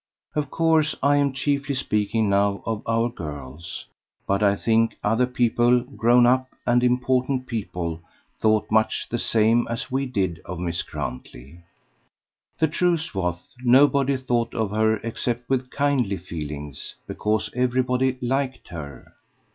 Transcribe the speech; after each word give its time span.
Of 0.33 0.49
course 0.49 0.95
I 1.03 1.17
am 1.17 1.31
chiefly 1.31 1.75
speaking 1.75 2.27
now 2.27 2.63
of 2.65 2.81
our 2.87 3.07
girls, 3.07 3.85
but 4.25 4.41
I 4.41 4.55
think 4.55 4.97
other 5.03 5.27
people 5.27 5.81
grown 5.81 6.25
up 6.25 6.47
and 6.65 6.83
important 6.83 7.45
people 7.45 8.01
thought 8.39 8.71
much 8.71 9.05
the 9.11 9.19
same 9.19 9.67
as 9.69 9.91
we 9.91 10.07
did 10.07 10.41
of 10.43 10.57
Miss 10.59 10.81
Grantley. 10.81 11.59
The 12.57 12.67
truth 12.67 13.13
was, 13.13 13.55
nobody 13.63 14.17
thought 14.17 14.55
of 14.55 14.71
her 14.71 14.95
except 15.03 15.47
with 15.47 15.69
kindly 15.69 16.17
feelings, 16.17 16.95
because 17.05 17.51
everybody 17.53 18.17
liked 18.23 18.69
her. 18.69 19.13